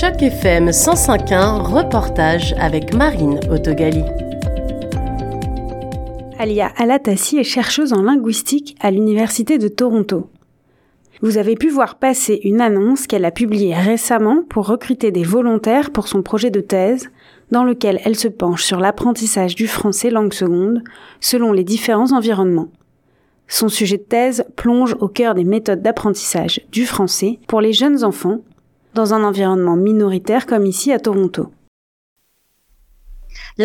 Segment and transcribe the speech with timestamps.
[0.00, 4.02] Choc FM 105.1, reportage avec Marine Autogali.
[6.38, 10.30] Alia Alatassi est chercheuse en linguistique à l'Université de Toronto.
[11.20, 15.90] Vous avez pu voir passer une annonce qu'elle a publiée récemment pour recruter des volontaires
[15.90, 17.10] pour son projet de thèse,
[17.50, 20.82] dans lequel elle se penche sur l'apprentissage du français langue seconde,
[21.20, 22.70] selon les différents environnements.
[23.48, 28.02] Son sujet de thèse plonge au cœur des méthodes d'apprentissage du français pour les jeunes
[28.02, 28.38] enfants,
[28.94, 31.52] dans un environnement minoritaire comme ici à Toronto.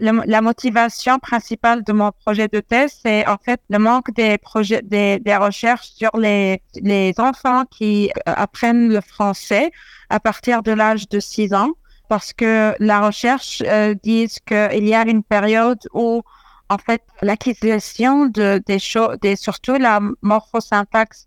[0.00, 4.82] La, motivation principale de mon projet de thèse, c'est en fait le manque des projets,
[4.82, 9.70] des, recherches sur les, les enfants qui euh, apprennent le français
[10.10, 11.70] à partir de l'âge de 6 ans,
[12.08, 16.22] parce que la recherche euh, dit qu'il y a une période où
[16.68, 21.26] en fait l'acquisition de, des choses, surtout la morphosyntaxe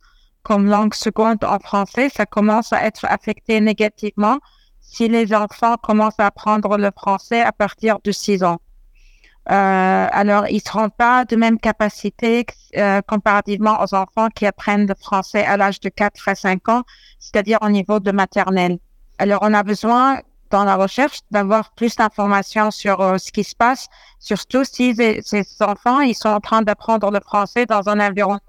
[0.49, 4.39] comme langue seconde en français, ça commence à être affecté négativement
[4.81, 8.57] si les enfants commencent à apprendre le français à partir de 6 ans.
[9.51, 14.87] Euh, alors, ils ne seront pas de même capacité euh, comparativement aux enfants qui apprennent
[14.87, 16.83] le français à l'âge de 4 à 5 ans,
[17.19, 18.79] c'est-à-dire au niveau de maternelle.
[19.19, 23.55] Alors, on a besoin dans la recherche d'avoir plus d'informations sur euh, ce qui se
[23.55, 28.39] passe, surtout si ces enfants ils sont en train d'apprendre le français dans un environnement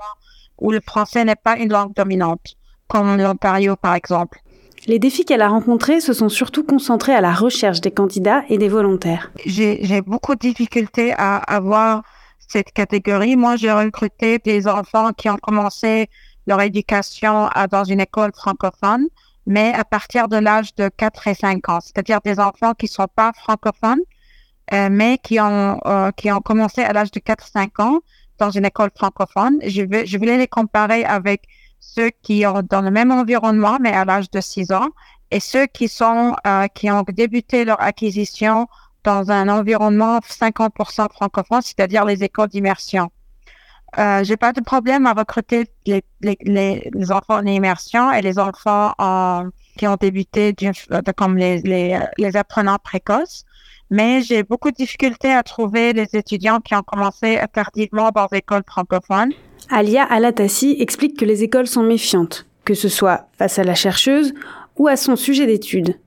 [0.61, 2.56] où le français n'est pas une langue dominante,
[2.89, 4.41] comme l'Ontario par exemple.
[4.86, 8.56] Les défis qu'elle a rencontrés se sont surtout concentrés à la recherche des candidats et
[8.56, 9.30] des volontaires.
[9.44, 12.02] J'ai beaucoup de difficultés à avoir
[12.39, 13.36] cette catégorie.
[13.36, 16.08] Moi, j'ai recruté des enfants qui ont commencé
[16.47, 19.06] leur éducation dans une école francophone,
[19.47, 23.06] mais à partir de l'âge de 4 et 5 ans, c'est-à-dire des enfants qui sont
[23.14, 24.00] pas francophones,
[24.72, 28.00] euh, mais qui ont, euh, qui ont commencé à l'âge de 4-5 ans
[28.41, 29.58] dans une école francophone.
[29.64, 31.42] Je, voulais les comparer avec
[31.78, 34.88] ceux qui ont dans le même environnement, mais à l'âge de 6 ans,
[35.30, 38.66] et ceux qui sont euh, qui ont débuté leur acquisition
[39.05, 43.11] dans un environnement 50% francophone, c'est-à-dire les écoles d'immersion.
[43.98, 48.95] Euh, j'ai pas de problème à recruter les, enfants en immersion et les enfants
[49.77, 50.55] qui ont débuté
[51.17, 51.61] comme les,
[52.18, 53.45] les apprenants précoces
[53.90, 58.39] mais j'ai beaucoup de difficultés à trouver les étudiants qui ont commencé tardivement dans les
[58.39, 59.33] écoles francophones.
[59.68, 64.33] Alia Alatassi explique que les écoles sont méfiantes, que ce soit face à la chercheuse
[64.78, 65.98] ou à son sujet d'étude.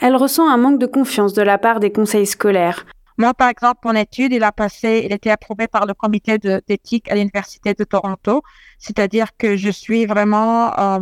[0.00, 2.86] Elle ressent un manque de confiance de la part des conseils scolaires.
[3.18, 7.10] Moi, par exemple, mon étude, il a passé, il était approuvé par le comité d'éthique
[7.10, 8.42] à l'Université de Toronto,
[8.78, 11.00] c'est-à-dire que je suis vraiment euh,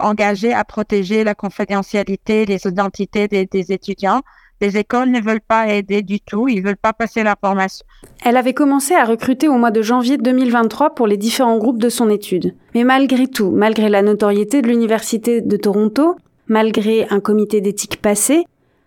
[0.00, 4.22] engagée à protéger la confidentialité des identités des étudiants
[4.62, 7.84] les écoles ne veulent pas aider du tout, ils veulent pas passer la formation.
[8.24, 11.88] Elle avait commencé à recruter au mois de janvier 2023 pour les différents groupes de
[11.88, 12.54] son étude.
[12.74, 16.14] Mais malgré tout, malgré la notoriété de l'Université de Toronto,
[16.46, 18.44] malgré un comité d'éthique passé,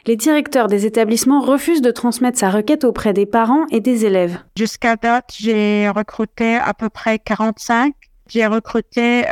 [0.08, 4.38] les directeurs des établissements refusent de transmettre sa requête auprès des parents et des élèves.
[4.58, 7.94] Jusqu'à date, j'ai recruté à peu près 45
[8.28, 9.24] j'ai recruté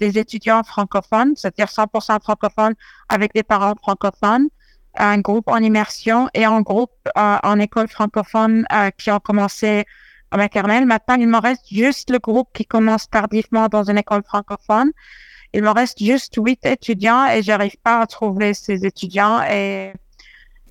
[0.00, 2.72] des étudiants francophones, c'est-à-dire 100% francophones
[3.10, 4.48] avec des parents francophones
[4.96, 9.84] un groupe en immersion et un groupe euh, en école francophone euh, qui ont commencé
[10.30, 10.86] en maternelle.
[10.86, 14.90] Maintenant, il me reste juste le groupe qui commence tardivement dans une école francophone.
[15.54, 19.92] Il me reste juste huit étudiants et j'arrive pas à trouver ces étudiants et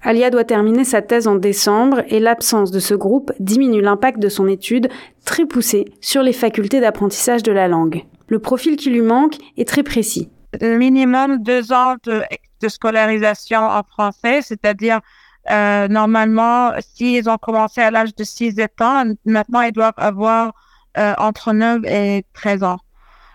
[0.03, 4.29] Alia doit terminer sa thèse en décembre et l'absence de ce groupe diminue l'impact de
[4.29, 4.89] son étude
[5.25, 8.03] très poussée sur les facultés d'apprentissage de la langue.
[8.27, 10.29] Le profil qui lui manque est très précis.
[10.59, 12.23] Minimum deux ans de
[12.61, 15.01] de scolarisation en français, c'est-à-dire
[15.49, 20.53] euh, normalement, s'ils ont commencé à l'âge de 6 ans, maintenant ils doivent avoir
[20.97, 22.77] euh, entre 9 et 13 ans.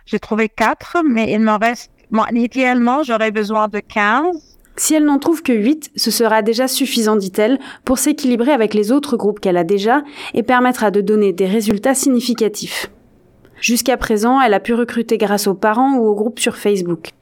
[0.05, 4.37] J'ai trouvé 4, mais il me reste, bon, idéalement, j'aurais besoin de 15.
[4.77, 8.93] Si elle n'en trouve que 8, ce sera déjà suffisant, dit-elle, pour s'équilibrer avec les
[8.93, 10.03] autres groupes qu'elle a déjà
[10.35, 12.91] et permettra de donner des résultats significatifs.
[13.59, 17.13] Jusqu'à présent, elle a pu recruter grâce aux parents ou aux groupes sur Facebook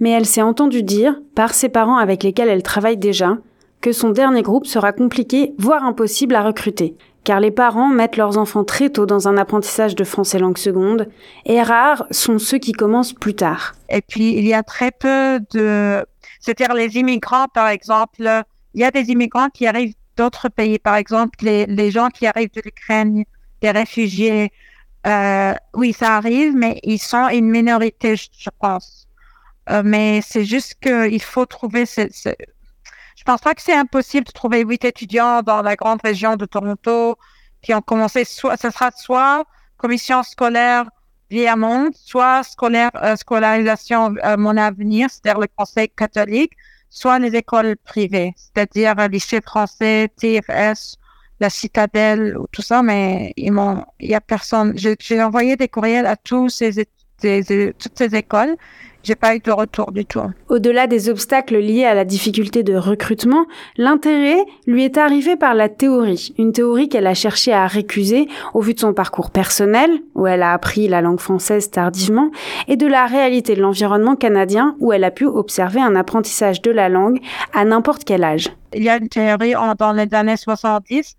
[0.00, 3.38] mais elle s'est entendue dire, par ses parents avec lesquels elle travaille déjà,
[3.80, 8.38] que son dernier groupe sera compliqué, voire impossible à recruter, car les parents mettent leurs
[8.38, 11.08] enfants très tôt dans un apprentissage de français langue seconde,
[11.46, 13.74] et rares sont ceux qui commencent plus tard.
[13.88, 16.04] Et puis, il y a très peu de...
[16.40, 18.44] C'est-à-dire les immigrants, par exemple,
[18.74, 22.26] il y a des immigrants qui arrivent d'autres pays, par exemple, les, les gens qui
[22.26, 23.24] arrivent de l'Ukraine,
[23.60, 24.52] des réfugiés,
[25.06, 29.06] euh, oui, ça arrive, mais ils sont une minorité, je pense.
[29.70, 31.86] Euh, mais c'est juste qu'il faut trouver.
[31.86, 32.30] Ce, ce...
[33.16, 36.44] Je pense pas que c'est impossible de trouver huit étudiants dans la grande région de
[36.46, 37.16] Toronto
[37.62, 38.24] qui ont commencé.
[38.24, 39.44] Soit, ce sera soit
[39.76, 40.88] commission scolaire
[41.30, 46.52] via monde, soit scolaire, euh, scolarisation euh, mon avenir, c'est-à-dire le conseil catholique,
[46.90, 50.96] soit les écoles privées, c'est-à-dire lycée français, TFS,
[51.40, 54.74] la citadelle, tout ça, mais ils m'ont, il y a personne.
[54.76, 56.86] J'ai envoyé des courriels à tous ces,
[57.78, 58.56] toutes ces écoles
[59.04, 60.22] j'ai pas eu de retour du tout.
[60.48, 65.68] Au-delà des obstacles liés à la difficulté de recrutement, l'intérêt lui est arrivé par la
[65.68, 70.26] théorie, une théorie qu'elle a cherché à récuser au vu de son parcours personnel, où
[70.26, 72.30] elle a appris la langue française tardivement,
[72.66, 76.70] et de la réalité de l'environnement canadien, où elle a pu observer un apprentissage de
[76.70, 77.20] la langue
[77.52, 78.48] à n'importe quel âge.
[78.72, 81.14] Il y a une théorie dans les années 70,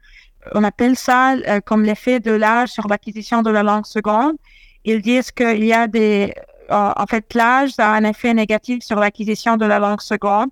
[0.54, 4.36] on appelle ça euh, comme l'effet de l'âge sur l'acquisition de la langue seconde.
[4.86, 6.34] Ils disent qu'il y a des
[6.70, 10.50] en fait, l'âge a un effet négatif sur l'acquisition de la langue seconde.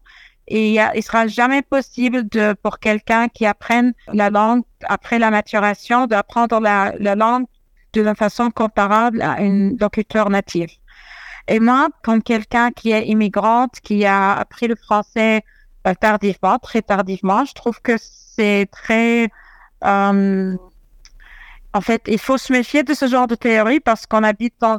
[0.47, 5.31] Et il, ne sera jamais possible de, pour quelqu'un qui apprenne la langue après la
[5.31, 7.45] maturation, d'apprendre la, la langue
[7.93, 10.71] d'une façon comparable à une locuteur natif.
[11.47, 15.43] Et moi, comme quelqu'un qui est immigrante, qui a appris le français
[15.87, 19.29] euh, tardivement, très tardivement, je trouve que c'est très
[19.85, 20.55] euh,
[21.73, 24.77] en fait, il faut se méfier de ce genre de théorie parce qu'on habite dans,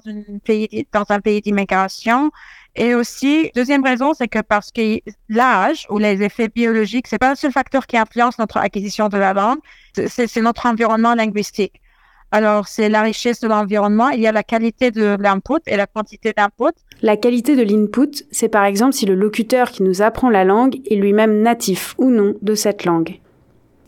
[1.08, 2.30] un pays d'immigration.
[2.76, 7.30] Et aussi, deuxième raison, c'est que parce que l'âge ou les effets biologiques, c'est pas
[7.30, 9.58] le seul facteur qui influence notre acquisition de la langue,
[10.06, 11.80] c'est notre environnement linguistique.
[12.30, 14.08] Alors, c'est la richesse de l'environnement.
[14.08, 16.74] Il y a la qualité de l'input et la quantité d'input.
[17.02, 20.80] La qualité de l'input, c'est par exemple si le locuteur qui nous apprend la langue
[20.90, 23.20] est lui-même natif ou non de cette langue.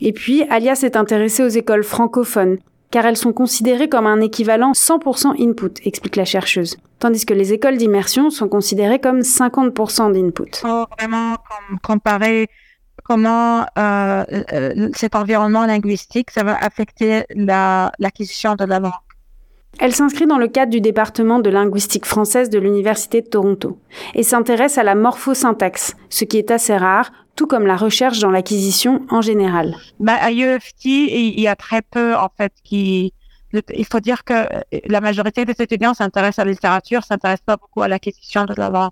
[0.00, 2.59] Et puis, Alia s'est intéressée aux écoles francophones
[2.91, 7.53] car elles sont considérées comme un équivalent 100% input, explique la chercheuse, tandis que les
[7.53, 10.56] écoles d'immersion sont considérées comme 50% d'input.
[10.56, 11.37] Faut vraiment
[11.83, 12.49] comparer
[13.05, 18.93] comment euh, euh, cet environnement linguistique, ça va affecter l'acquisition de la langue.
[19.79, 23.79] Elle s'inscrit dans le cadre du département de linguistique française de l'Université de Toronto
[24.15, 28.31] et s'intéresse à la morphosyntaxe, ce qui est assez rare, tout comme la recherche dans
[28.31, 29.77] l'acquisition en général.
[30.00, 33.12] Bah, à UFT, il y a très peu, en fait, qui...
[33.75, 34.49] Il faut dire que
[34.87, 38.69] la majorité des étudiants s'intéressent à la littérature, s'intéressent pas beaucoup à l'acquisition de la
[38.69, 38.91] langue.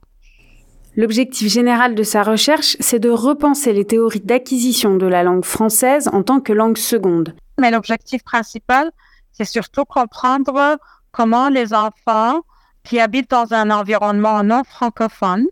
[0.97, 6.09] L'objectif général de sa recherche, c'est de repenser les théories d'acquisition de la langue française
[6.13, 7.35] en tant que langue seconde.
[7.61, 8.93] Mais l'objectif principal,
[9.33, 10.79] c'est surtout comprendre
[11.11, 12.43] comment les enfants
[12.85, 15.47] qui habitent dans un environnement non francophone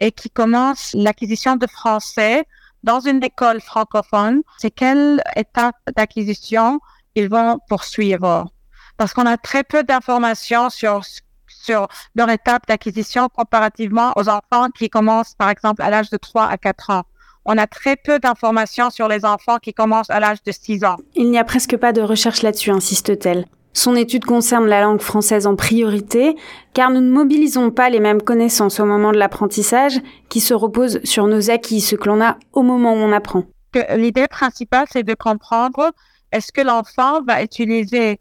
[0.00, 2.44] et qui commencent l'acquisition de français
[2.82, 6.80] dans une école francophone, c'est quelle étape d'acquisition
[7.14, 8.46] ils vont poursuivre?
[8.96, 11.02] Parce qu'on a très peu d'informations sur,
[11.46, 16.46] sur leur étape d'acquisition comparativement aux enfants qui commencent, par exemple, à l'âge de 3
[16.46, 17.02] à 4 ans.
[17.44, 20.96] On a très peu d'informations sur les enfants qui commencent à l'âge de 6 ans.
[21.14, 23.46] Il n'y a presque pas de recherche là-dessus, insiste-t-elle.
[23.72, 26.36] Son étude concerne la langue française en priorité,
[26.74, 31.00] car nous ne mobilisons pas les mêmes connaissances au moment de l'apprentissage qui se reposent
[31.04, 33.44] sur nos acquis, ce que l'on a au moment où on apprend.
[33.94, 35.92] L'idée principale, c'est de comprendre
[36.32, 38.18] est-ce que l'enfant va utiliser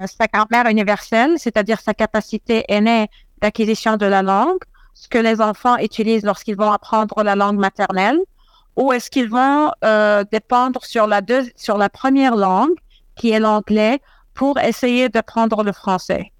[0.00, 3.08] euh, sa grammaire universelle, c'est-à-dire sa capacité innée
[3.42, 4.62] d'acquisition de la langue,
[4.94, 8.18] ce que les enfants utilisent lorsqu'ils vont apprendre la langue maternelle,
[8.76, 12.74] ou est-ce qu'ils vont euh, dépendre sur la, deux, sur la première langue,
[13.16, 14.00] qui est l'anglais,
[14.36, 16.32] pour essayer d'apprendre le français.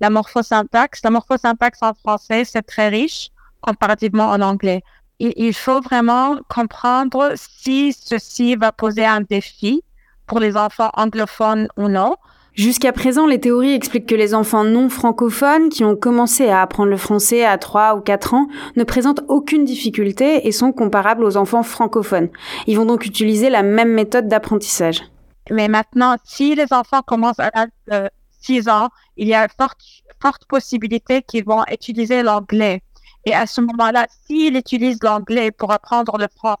[0.00, 4.82] La morphosyntaxe, la morphosyntaxe en français, c'est très riche comparativement en anglais.
[5.18, 9.82] Il, faut vraiment comprendre si ceci va poser un défi
[10.26, 12.16] pour les enfants anglophones ou non.
[12.52, 16.90] Jusqu'à présent, les théories expliquent que les enfants non francophones qui ont commencé à apprendre
[16.90, 21.38] le français à 3 ou 4 ans ne présentent aucune difficulté et sont comparables aux
[21.38, 22.28] enfants francophones.
[22.66, 25.02] Ils vont donc utiliser la même méthode d'apprentissage.
[25.50, 28.10] Mais maintenant, si les enfants commencent à l'âge de
[28.40, 29.80] 6 ans, il y a une forte,
[30.20, 32.82] forte possibilité qu'ils vont utiliser l'anglais.
[33.24, 36.60] Et à ce moment-là, s'ils utilisent l'anglais pour apprendre le français,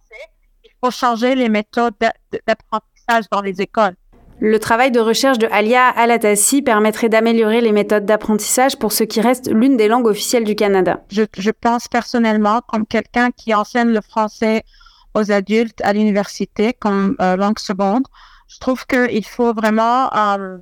[0.64, 1.94] il faut changer les méthodes
[2.46, 3.94] d'apprentissage dans les écoles.
[4.38, 9.22] Le travail de recherche de Alia Alatassi permettrait d'améliorer les méthodes d'apprentissage pour ce qui
[9.22, 11.00] reste l'une des langues officielles du Canada.
[11.10, 14.62] Je, je pense personnellement, comme quelqu'un qui enseigne le français
[15.14, 18.04] aux adultes à l'université comme euh, langue seconde,
[18.48, 20.58] je trouve qu'il faut vraiment, euh,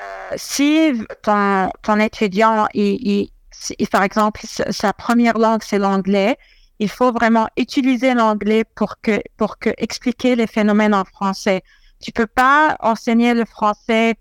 [0.00, 3.30] euh, si ton, ton étudiant, il,
[3.78, 6.36] il, par exemple, sa première langue, c'est l'anglais,
[6.78, 11.62] il faut vraiment utiliser l'anglais pour que, pour que expliquer les phénomènes en français.
[12.00, 14.16] Tu peux pas enseigner le français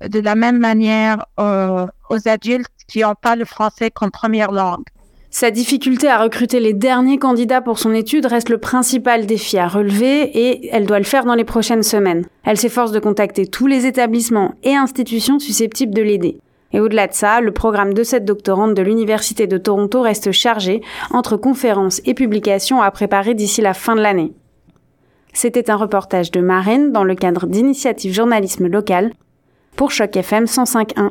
[0.00, 4.86] de la même manière euh, aux adultes qui n'ont pas le français comme première langue.
[5.30, 9.68] Sa difficulté à recruter les derniers candidats pour son étude reste le principal défi à
[9.68, 12.24] relever et elle doit le faire dans les prochaines semaines.
[12.44, 16.38] Elle s'efforce de contacter tous les établissements et institutions susceptibles de l'aider.
[16.72, 20.82] Et au-delà de ça, le programme de cette doctorante de l'Université de Toronto reste chargé
[21.10, 24.32] entre conférences et publications à préparer d'ici la fin de l'année.
[25.34, 29.12] C'était un reportage de Marraine dans le cadre d'Initiative Journalisme Local
[29.76, 31.10] pour Choc FM 105.1.